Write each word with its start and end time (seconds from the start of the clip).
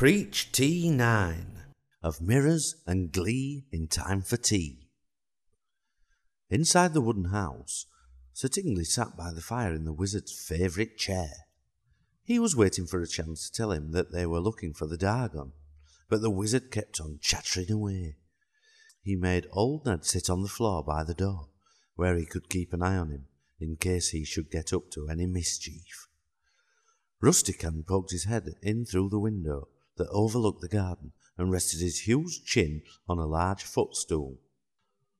Preach 0.00 0.48
T9 0.52 1.44
of 2.02 2.22
Mirrors 2.22 2.76
and 2.86 3.12
Glee 3.12 3.66
in 3.70 3.86
Time 3.86 4.22
for 4.22 4.38
Tea. 4.38 4.88
Inside 6.48 6.94
the 6.94 7.02
wooden 7.02 7.26
house, 7.26 7.84
Sir 8.32 8.48
Tingley 8.48 8.84
sat 8.84 9.14
by 9.14 9.30
the 9.30 9.42
fire 9.42 9.74
in 9.74 9.84
the 9.84 9.92
wizard's 9.92 10.32
favourite 10.32 10.96
chair. 10.96 11.30
He 12.24 12.38
was 12.38 12.56
waiting 12.56 12.86
for 12.86 13.02
a 13.02 13.06
chance 13.06 13.50
to 13.50 13.54
tell 13.54 13.72
him 13.72 13.92
that 13.92 14.10
they 14.10 14.24
were 14.24 14.40
looking 14.40 14.72
for 14.72 14.86
the 14.86 14.96
Dargon, 14.96 15.52
but 16.08 16.22
the 16.22 16.30
wizard 16.30 16.70
kept 16.70 16.98
on 16.98 17.18
chattering 17.20 17.70
away. 17.70 18.16
He 19.02 19.16
made 19.16 19.48
old 19.52 19.84
Ned 19.84 20.06
sit 20.06 20.30
on 20.30 20.40
the 20.42 20.48
floor 20.48 20.82
by 20.82 21.04
the 21.04 21.12
door, 21.12 21.50
where 21.96 22.16
he 22.16 22.24
could 22.24 22.48
keep 22.48 22.72
an 22.72 22.82
eye 22.82 22.96
on 22.96 23.10
him 23.10 23.26
in 23.60 23.76
case 23.76 24.08
he 24.08 24.24
should 24.24 24.50
get 24.50 24.72
up 24.72 24.90
to 24.92 25.10
any 25.10 25.26
mischief. 25.26 26.08
Rustican 27.22 27.86
poked 27.86 28.12
his 28.12 28.24
head 28.24 28.54
in 28.62 28.86
through 28.86 29.10
the 29.10 29.18
window 29.18 29.68
that 30.00 30.08
overlooked 30.08 30.62
the 30.62 30.68
garden 30.68 31.12
and 31.36 31.52
rested 31.52 31.80
his 31.80 32.00
huge 32.00 32.42
chin 32.44 32.82
on 33.06 33.18
a 33.18 33.26
large 33.26 33.62
footstool. 33.62 34.38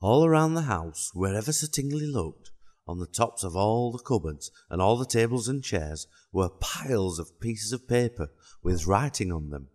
All 0.00 0.24
around 0.24 0.54
the 0.54 0.62
house, 0.62 1.12
wherever 1.14 1.52
Sir 1.52 1.68
Tingley 1.68 2.06
looked, 2.06 2.50
on 2.86 2.98
the 2.98 3.06
tops 3.06 3.44
of 3.44 3.56
all 3.56 3.92
the 3.92 4.02
cupboards 4.02 4.50
and 4.68 4.82
all 4.82 4.96
the 4.96 5.06
tables 5.06 5.48
and 5.48 5.62
chairs, 5.62 6.08
were 6.32 6.48
piles 6.48 7.20
of 7.20 7.40
pieces 7.40 7.72
of 7.72 7.88
paper 7.88 8.30
with 8.62 8.86
writing 8.86 9.30
on 9.30 9.50
them. 9.50 9.68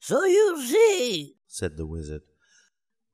So 0.00 0.24
you 0.24 0.62
see, 0.66 1.34
said 1.46 1.76
the 1.76 1.86
wizard, 1.86 2.22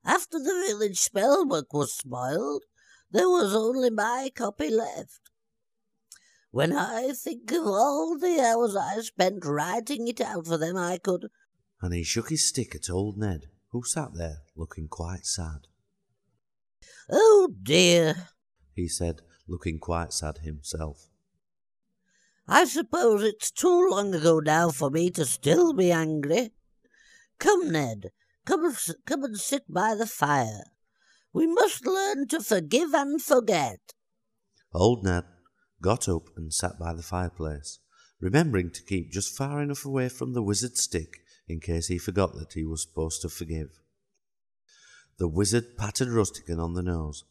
after 0.05 0.39
the 0.39 0.63
village 0.65 0.97
spellbook 0.97 1.73
was 1.73 1.93
spoiled, 1.93 2.63
there 3.11 3.29
was 3.29 3.53
only 3.53 3.89
my 3.89 4.31
copy 4.33 4.69
left. 4.69 5.19
When 6.57 6.73
I 6.73 7.11
think 7.13 7.51
of 7.51 7.67
all 7.67 8.17
the 8.17 8.39
hours 8.39 8.75
I 8.75 8.99
spent 9.01 9.45
writing 9.45 10.07
it 10.07 10.19
out 10.19 10.47
for 10.47 10.57
them, 10.57 10.75
I 10.75 10.97
could. 10.97 11.27
And 11.83 11.93
he 11.93 12.01
shook 12.01 12.29
his 12.29 12.49
stick 12.49 12.73
at 12.73 12.89
old 12.89 13.15
Ned, 13.15 13.45
who 13.71 13.83
sat 13.83 14.15
there 14.15 14.37
looking 14.55 14.87
quite 14.87 15.27
sad. 15.27 15.67
Oh 17.11 17.53
dear, 17.61 18.29
he 18.73 18.87
said, 18.87 19.21
looking 19.47 19.77
quite 19.77 20.11
sad 20.11 20.39
himself. 20.39 21.09
I 22.47 22.65
suppose 22.65 23.21
it's 23.21 23.51
too 23.51 23.89
long 23.91 24.15
ago 24.15 24.39
now 24.39 24.71
for 24.71 24.89
me 24.89 25.11
to 25.11 25.25
still 25.25 25.73
be 25.73 25.91
angry. 25.91 26.53
Come, 27.37 27.71
Ned, 27.71 28.09
come 28.47 28.65
and, 28.65 28.77
come 29.05 29.23
and 29.23 29.37
sit 29.39 29.71
by 29.71 29.93
the 29.93 30.07
fire. 30.07 30.63
We 31.31 31.45
must 31.45 31.85
learn 31.85 32.27
to 32.29 32.39
forgive 32.41 32.95
and 32.95 33.21
forget. 33.21 33.93
Old 34.73 35.03
Ned 35.03 35.25
got 35.81 36.09
up 36.09 36.23
and 36.35 36.53
sat 36.53 36.79
by 36.79 36.93
the 36.93 37.03
fireplace, 37.03 37.79
remembering 38.19 38.71
to 38.71 38.83
keep 38.83 39.11
just 39.11 39.35
far 39.35 39.61
enough 39.61 39.85
away 39.85 40.09
from 40.09 40.33
the 40.33 40.41
wizard's 40.41 40.81
stick 40.81 41.19
in 41.47 41.59
case 41.59 41.87
he 41.87 41.97
forgot 41.97 42.33
that 42.35 42.53
he 42.53 42.65
was 42.65 42.81
supposed 42.81 43.21
to 43.21 43.29
forgive. 43.29 43.69
The 45.17 45.27
wizard 45.27 45.77
patted 45.77 46.09
Rustican 46.09 46.59
on 46.59 46.73
the 46.73 46.83
nose. 46.83 47.23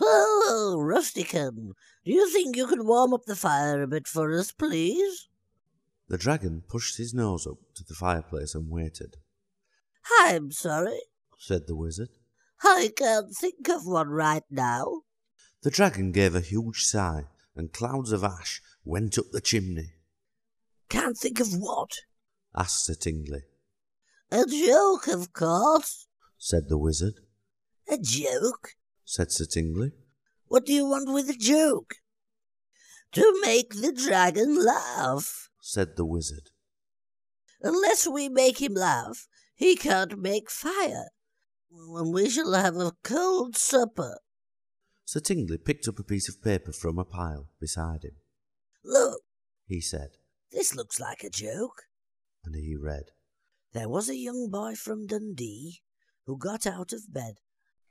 Oh, 0.00 0.76
Rustican, 0.78 1.72
do 2.04 2.12
you 2.12 2.30
think 2.30 2.56
you 2.56 2.66
could 2.66 2.86
warm 2.86 3.12
up 3.14 3.24
the 3.26 3.36
fire 3.36 3.82
a 3.82 3.86
bit 3.86 4.06
for 4.06 4.32
us, 4.32 4.52
please? 4.52 5.28
The 6.08 6.18
dragon 6.18 6.62
pushed 6.68 6.98
his 6.98 7.14
nose 7.14 7.46
up 7.46 7.58
to 7.76 7.84
the 7.84 7.94
fireplace 7.94 8.54
and 8.54 8.70
waited. 8.70 9.16
I'm 10.20 10.50
sorry, 10.52 11.00
said 11.38 11.66
the 11.66 11.74
wizard. 11.74 12.10
I 12.62 12.90
can't 12.96 13.34
think 13.34 13.68
of 13.68 13.86
one 13.86 14.08
right 14.08 14.42
now. 14.50 15.02
The 15.62 15.70
dragon 15.70 16.12
gave 16.12 16.34
a 16.34 16.40
huge 16.40 16.84
sigh 16.84 17.24
and 17.56 17.72
clouds 17.72 18.12
of 18.12 18.24
ash 18.24 18.60
went 18.84 19.18
up 19.18 19.26
the 19.32 19.40
chimney. 19.40 19.94
Can't 20.88 21.16
think 21.16 21.40
of 21.40 21.52
what? 21.52 21.90
asked 22.56 22.86
Sir 22.86 22.94
Tingley. 22.94 23.42
A 24.30 24.44
joke, 24.46 25.06
of 25.08 25.32
course, 25.32 26.06
said 26.38 26.68
the 26.68 26.78
wizard. 26.78 27.14
A 27.88 27.98
joke? 27.98 28.70
said 29.04 29.30
Sir 29.30 29.44
Tingley. 29.44 29.92
What 30.46 30.66
do 30.66 30.72
you 30.72 30.86
want 30.86 31.12
with 31.12 31.28
a 31.28 31.34
joke? 31.34 31.96
To 33.12 33.40
make 33.42 33.74
the 33.74 33.92
dragon 33.92 34.64
laugh, 34.64 35.48
said 35.60 35.96
the 35.96 36.04
wizard. 36.04 36.50
Unless 37.62 38.08
we 38.08 38.28
make 38.28 38.60
him 38.60 38.74
laugh, 38.74 39.26
he 39.54 39.76
can't 39.76 40.18
make 40.18 40.50
fire, 40.50 41.08
and 41.70 42.12
we 42.12 42.28
shall 42.28 42.52
have 42.52 42.76
a 42.76 42.92
cold 43.02 43.56
supper. 43.56 44.18
Sir 45.04 45.20
Tingley 45.20 45.58
picked 45.58 45.86
up 45.86 45.98
a 45.98 46.04
piece 46.04 46.28
of 46.28 46.42
paper 46.42 46.72
from 46.72 46.98
a 46.98 47.04
pile 47.04 47.48
beside 47.60 48.04
him. 48.04 48.16
Look, 48.84 49.22
he 49.66 49.80
said. 49.80 50.10
This 50.50 50.74
looks 50.74 50.98
like 51.00 51.22
a 51.22 51.30
joke. 51.30 51.82
And 52.44 52.54
he 52.54 52.76
read. 52.76 53.10
There 53.72 53.88
was 53.88 54.08
a 54.08 54.16
young 54.16 54.48
boy 54.50 54.74
from 54.74 55.06
Dundee 55.06 55.80
who 56.26 56.38
got 56.38 56.66
out 56.66 56.92
of 56.92 57.12
bed. 57.12 57.34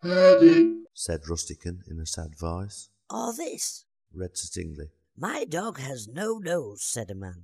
Eddie, 0.03 0.83
said 0.93 1.21
Rustican 1.29 1.79
in 1.89 1.99
a 1.99 2.05
sad 2.05 2.37
voice. 2.37 2.89
Or 3.09 3.33
this, 3.33 3.85
read 4.13 4.37
Sir 4.37 4.61
Tingley. 4.61 4.89
My 5.15 5.45
dog 5.45 5.79
has 5.79 6.07
no 6.07 6.37
nose, 6.39 6.83
said 6.83 7.11
a 7.11 7.15
man. 7.15 7.43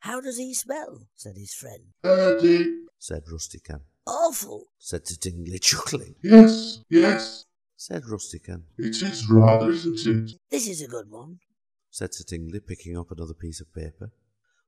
How 0.00 0.20
does 0.20 0.38
he 0.38 0.54
smell? 0.54 1.08
said 1.16 1.36
his 1.36 1.52
friend. 1.54 1.92
Eddie, 2.04 2.84
said 2.98 3.24
Rustican. 3.32 3.80
Awful, 4.06 4.66
said 4.78 5.06
Sir 5.06 5.16
Tingley, 5.16 5.58
chuckling. 5.60 6.14
Yes, 6.22 6.80
yes, 6.88 7.44
said 7.78 8.02
Rustican. 8.10 8.64
It 8.76 9.00
is 9.00 9.30
rather, 9.30 9.70
isn't 9.70 10.04
it? 10.04 10.32
This 10.50 10.66
is 10.66 10.82
a 10.82 10.88
good 10.88 11.08
one, 11.08 11.38
said 11.90 12.12
Sir 12.12 12.24
Tingley, 12.24 12.58
picking 12.58 12.98
up 12.98 13.12
another 13.12 13.34
piece 13.34 13.60
of 13.60 13.72
paper. 13.72 14.10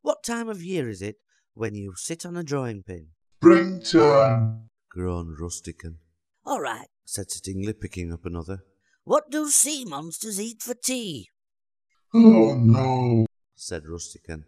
What 0.00 0.22
time 0.22 0.48
of 0.48 0.62
year 0.62 0.88
is 0.88 1.03
it 1.03 1.16
when 1.53 1.75
you 1.75 1.94
sit 1.97 2.25
on 2.25 2.37
a 2.37 2.44
drawing 2.44 2.84
pin? 2.84 3.09
Springtime, 3.38 4.71
groaned 4.91 5.38
Rustican. 5.41 5.97
All 6.47 6.60
right, 6.60 6.87
said 7.04 7.32
Sir 7.32 7.41
Tingley, 7.43 7.72
picking 7.72 8.12
up 8.12 8.25
another. 8.25 8.60
What 9.03 9.28
do 9.28 9.48
sea 9.48 9.84
monsters 9.84 10.41
eat 10.41 10.62
for 10.62 10.75
tea? 10.75 11.31
Oh 12.15 12.54
no, 12.54 13.27
said 13.56 13.82
Rustican. 13.91 14.44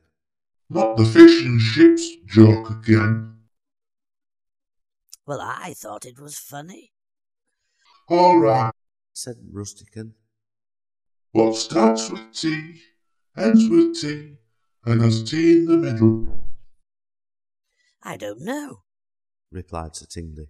Not 0.70 0.96
the 0.96 1.04
fish 1.04 1.44
and 1.44 1.60
ships 1.60 2.08
joke 2.28 2.70
again. 2.70 3.38
Well, 5.26 5.40
I 5.40 5.74
thought 5.76 6.06
it 6.06 6.20
was 6.20 6.38
funny. 6.38 6.92
All 8.12 8.38
right, 8.38 8.74
said 9.14 9.36
Rustican. 9.50 10.12
What 11.30 11.56
starts 11.56 12.10
with 12.10 12.30
T, 12.34 12.74
ends 13.34 13.70
with 13.70 13.98
T, 13.98 14.36
and 14.84 15.00
has 15.00 15.22
T 15.22 15.52
in 15.60 15.64
the 15.64 15.78
middle? 15.78 16.28
I 18.02 18.18
don't 18.18 18.42
know, 18.42 18.82
replied 19.50 19.96
Sir 19.96 20.04
Tingley. 20.04 20.48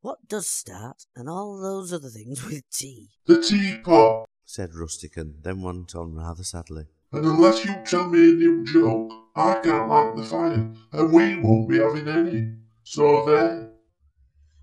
What 0.00 0.28
does 0.28 0.46
start 0.46 1.06
and 1.16 1.28
all 1.28 1.60
those 1.60 1.92
other 1.92 2.08
things 2.08 2.44
with 2.44 2.62
T? 2.70 3.08
The 3.26 3.42
teapot, 3.42 4.28
said 4.44 4.70
Rustican, 4.70 5.42
then 5.42 5.62
went 5.62 5.96
on 5.96 6.14
rather 6.14 6.44
sadly. 6.44 6.84
And 7.10 7.24
unless 7.26 7.64
you 7.64 7.74
tell 7.84 8.08
me 8.08 8.30
a 8.30 8.32
new 8.34 8.64
joke, 8.64 9.10
I 9.34 9.54
can't 9.54 9.88
light 9.88 10.14
the 10.14 10.22
fire, 10.22 10.72
and 10.92 11.12
we 11.12 11.34
won't 11.40 11.68
be 11.68 11.78
having 11.78 12.06
any. 12.06 12.52
So 12.84 13.26
there. 13.26 13.72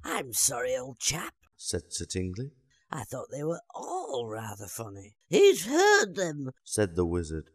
I'm 0.06 0.32
sorry, 0.32 0.78
old 0.78 1.00
chap, 1.00 1.34
said 1.66 1.94
Sir 1.94 2.06
Tingley. 2.06 2.52
I 2.92 3.04
thought 3.04 3.32
they 3.32 3.44
were 3.44 3.62
all 3.74 4.28
rather 4.28 4.68
funny. 4.68 5.16
He's 5.30 5.66
heard 5.66 6.16
them, 6.16 6.52
said 6.64 6.96
the 6.96 7.06
wizard. 7.06 7.50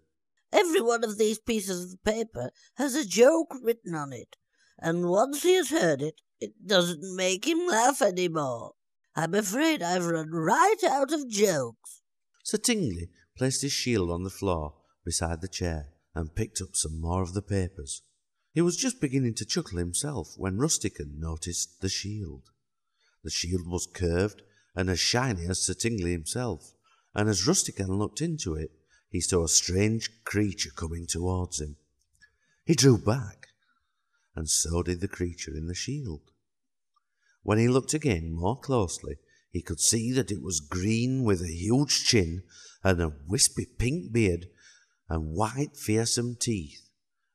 Every 0.51 0.81
one 0.81 1.05
of 1.05 1.19
these 1.19 1.39
pieces 1.39 1.93
of 1.93 2.03
paper 2.03 2.51
has 2.77 2.95
a 2.95 3.07
joke 3.07 3.55
written 3.63 3.95
on 3.95 4.15
it, 4.15 4.37
and 4.79 5.11
once 5.11 5.43
he 5.43 5.55
has 5.55 5.69
heard 5.69 6.01
it, 6.01 6.23
it 6.41 6.67
doesn't 6.67 7.17
make 7.17 7.47
him 7.47 7.67
laugh 7.67 8.01
any 8.01 8.29
more. 8.29 8.73
I'm 9.15 9.35
afraid 9.35 9.83
I've 9.83 10.07
run 10.07 10.31
right 10.31 10.83
out 10.89 11.13
of 11.13 11.29
jokes. 11.29 12.01
Sir 12.43 12.57
Tingley 12.57 13.11
placed 13.37 13.61
his 13.63 13.73
shield 13.73 14.11
on 14.11 14.23
the 14.23 14.31
floor 14.31 14.75
beside 15.05 15.43
the 15.43 15.49
chair 15.49 15.89
and 16.15 16.35
picked 16.35 16.63
up 16.63 16.75
some 16.75 16.99
more 17.01 17.23
of 17.23 17.35
the 17.35 17.43
papers. 17.43 18.03
He 18.55 18.63
was 18.63 18.77
just 18.77 19.01
beginning 19.01 19.35
to 19.35 19.45
chuckle 19.45 19.79
himself 19.79 20.35
when 20.37 20.57
Rustican 20.57 21.19
noticed 21.19 21.81
the 21.81 21.91
shield. 21.91 22.51
The 23.25 23.31
shield 23.31 23.67
was 23.67 23.87
curved 23.87 24.43
and 24.75 24.89
as 24.89 25.01
shiny 25.01 25.47
as 25.47 25.61
Sir 25.61 25.75
Tingley 25.75 26.13
himself, 26.13 26.73
and 27.15 27.29
as 27.29 27.47
Rustican 27.47 27.99
looked 27.99 28.21
into 28.21 28.55
it, 28.55 28.71
he 29.11 29.21
saw 29.21 29.45
a 29.45 29.49
strange 29.49 30.23
creature 30.25 30.71
coming 30.71 31.07
towards 31.07 31.61
him. 31.61 31.77
He 32.65 32.75
drew 32.75 32.97
back, 32.97 33.49
and 34.37 34.49
so 34.49 34.83
did 34.83 35.01
the 35.01 35.09
creature 35.09 35.53
in 35.57 35.67
the 35.67 35.75
shield. 35.75 36.31
When 37.43 37.59
he 37.59 37.67
looked 37.67 37.95
again 37.95 38.33
more 38.33 38.61
closely, 38.61 39.17
he 39.51 39.63
could 39.63 39.81
see 39.81 40.13
that 40.13 40.31
it 40.31 40.43
was 40.43 40.61
green 40.61 41.25
with 41.25 41.41
a 41.43 41.53
huge 41.53 42.05
chin 42.05 42.43
and 42.85 43.01
a 43.01 43.15
wispy 43.27 43.67
pink 43.67 44.13
beard 44.13 44.49
and 45.09 45.33
white, 45.33 45.77
fearsome 45.77 46.37
teeth. 46.37 46.88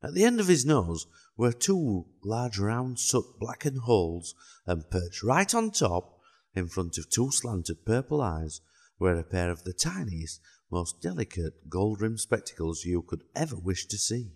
At 0.04 0.14
the 0.14 0.26
end 0.26 0.42
of 0.42 0.50
his 0.50 0.66
nose 0.66 1.08
were 1.38 1.54
two 1.54 2.08
large 2.24 2.60
round 2.60 3.00
soot 3.00 3.40
blackened 3.40 3.80
holes, 3.80 4.36
and 4.68 4.90
perched 4.90 5.24
right 5.24 5.54
on 5.56 5.72
top, 5.72 6.20
in 6.54 6.68
front 6.68 6.98
of 6.98 7.10
two 7.10 7.32
slanted 7.32 7.86
purple 7.86 8.22
eyes, 8.22 8.60
were 9.00 9.16
a 9.16 9.24
pair 9.24 9.50
of 9.50 9.64
the 9.64 9.74
tiniest, 9.74 10.42
most 10.70 11.02
delicate 11.02 11.70
gold 11.70 12.02
rimmed 12.02 12.20
spectacles 12.20 12.84
you 12.84 13.02
could 13.02 13.24
ever 13.36 13.56
wish 13.56 13.86
to 13.88 13.98
see. 13.98 14.34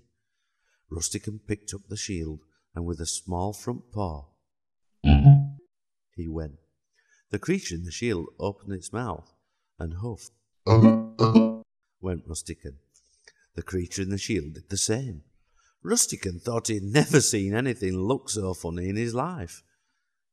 Rustican 0.90 1.40
picked 1.46 1.74
up 1.74 1.82
the 1.90 1.98
shield 1.98 2.40
and 2.74 2.86
with 2.86 3.02
a 3.02 3.06
small 3.06 3.52
front 3.54 3.92
paw. 3.92 4.28
He 5.04 6.28
went. 6.28 6.60
The 7.30 7.40
creature 7.40 7.76
in 7.76 7.84
the 7.84 7.92
shield 7.92 8.28
opened 8.40 8.74
its 8.74 8.94
mouth 8.94 9.34
and 9.78 9.96
huffed. 9.96 10.32
Went 12.00 12.28
Rustican. 12.28 12.78
The 13.56 13.64
creature 13.64 14.02
in 14.02 14.10
the 14.10 14.18
shield 14.18 14.54
did 14.54 14.70
the 14.70 14.78
same. 14.78 15.24
Rustican 15.84 16.42
thought 16.42 16.68
he'd 16.68 16.84
never 16.84 17.22
seen 17.22 17.54
anything 17.54 17.98
look 17.98 18.30
so 18.30 18.54
funny 18.54 18.90
in 18.90 18.96
his 18.96 19.14
life. 19.14 19.64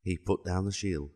He 0.01 0.17
put 0.17 0.43
down 0.43 0.65
the 0.65 0.71
shield. 0.71 1.11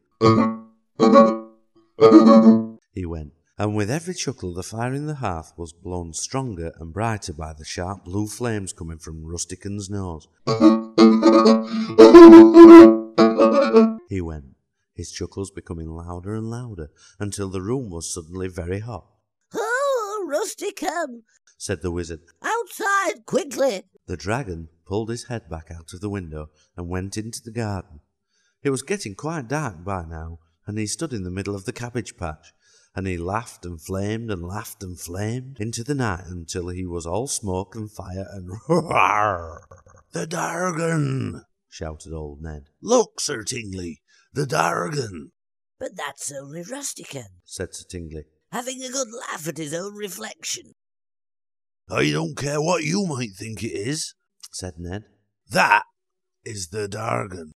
He 2.93 3.05
went, 3.05 3.33
and 3.57 3.75
with 3.75 3.89
every 3.91 4.13
chuckle 4.13 4.53
the 4.53 4.63
fire 4.63 4.93
in 4.93 5.07
the 5.07 5.15
hearth 5.15 5.53
was 5.57 5.73
blown 5.73 6.13
stronger 6.13 6.71
and 6.79 6.93
brighter 6.93 7.33
by 7.33 7.53
the 7.53 7.65
sharp 7.65 8.05
blue 8.05 8.27
flames 8.27 8.73
coming 8.73 8.99
from 8.99 9.25
Rustican's 9.25 9.89
nose. 9.89 10.27
He 14.09 14.21
went, 14.21 14.55
his 14.95 15.11
chuckles 15.11 15.51
becoming 15.51 15.89
louder 15.89 16.35
and 16.35 16.49
louder 16.49 16.89
until 17.19 17.49
the 17.49 17.61
room 17.61 17.89
was 17.89 18.13
suddenly 18.13 18.47
very 18.47 18.79
hot. 18.79 19.05
Oh, 19.53 20.27
Rustican! 20.29 21.23
Said 21.57 21.81
the 21.81 21.91
wizard. 21.91 22.21
Outside, 22.41 23.25
quickly! 23.25 23.83
The 24.09 24.17
dragon 24.17 24.69
pulled 24.87 25.11
his 25.11 25.25
head 25.25 25.47
back 25.51 25.69
out 25.69 25.93
of 25.93 26.01
the 26.01 26.09
window 26.09 26.49
and 26.75 26.89
went 26.89 27.15
into 27.15 27.43
the 27.43 27.51
garden. 27.51 27.99
It 28.63 28.71
was 28.71 28.81
getting 28.81 29.13
quite 29.13 29.47
dark 29.47 29.83
by 29.83 30.03
now, 30.03 30.39
and 30.65 30.79
he 30.79 30.87
stood 30.87 31.13
in 31.13 31.21
the 31.21 31.29
middle 31.29 31.53
of 31.53 31.65
the 31.65 31.71
cabbage 31.71 32.17
patch, 32.17 32.51
and 32.95 33.05
he 33.05 33.19
laughed 33.19 33.67
and 33.67 33.79
flamed 33.79 34.31
and 34.31 34.41
laughed 34.41 34.81
and 34.81 34.99
flamed 34.99 35.59
into 35.59 35.83
the 35.83 35.93
night 35.93 36.23
until 36.25 36.69
he 36.69 36.87
was 36.87 37.05
all 37.05 37.27
smoke 37.27 37.75
and 37.75 37.91
fire 37.91 38.25
and 38.31 38.49
roar. 38.67 39.67
The 40.11 40.25
dragon! 40.25 41.45
shouted 41.69 42.11
old 42.11 42.41
Ned. 42.41 42.69
Look, 42.81 43.19
Sir 43.19 43.43
Tingley, 43.43 44.01
the 44.33 44.47
dragon! 44.47 45.33
But 45.77 45.95
that's 45.95 46.31
only 46.31 46.63
Rustican, 46.63 47.41
said 47.45 47.75
Sir 47.75 47.85
Tingley. 47.87 48.23
having 48.51 48.81
a 48.81 48.89
good 48.89 49.09
laugh 49.13 49.47
at 49.47 49.59
his 49.59 49.75
own 49.75 49.93
reflection. 49.93 50.73
I 51.91 52.11
don't 52.11 52.37
care 52.37 52.61
what 52.61 52.83
you 52.83 53.05
might 53.07 53.31
think 53.31 53.63
it 53.63 53.73
is, 53.73 54.13
said 54.51 54.73
Ned. 54.77 55.05
That 55.49 55.83
is 56.45 56.67
the 56.69 56.87
Dargan. 56.87 57.51